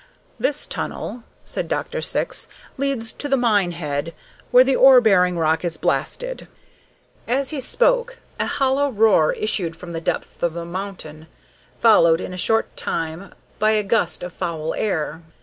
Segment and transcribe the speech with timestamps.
[0.39, 2.01] "This tunnel," said Dr.
[2.01, 4.15] Syx, "leads to the mine head,
[4.49, 6.47] where the ore bearing rock is blasted."
[7.27, 11.27] As he spoke a hollow roar issued from the depths of the mountain,
[11.79, 15.21] followed in a short time by a gust of foul air.